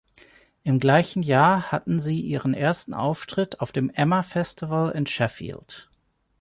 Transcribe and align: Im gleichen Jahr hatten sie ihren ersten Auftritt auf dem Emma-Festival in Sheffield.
Im 0.63 0.79
gleichen 0.79 1.21
Jahr 1.21 1.71
hatten 1.71 1.99
sie 1.99 2.19
ihren 2.19 2.55
ersten 2.55 2.95
Auftritt 2.95 3.59
auf 3.61 3.71
dem 3.71 3.91
Emma-Festival 3.91 4.93
in 4.93 5.05
Sheffield. 5.05 5.91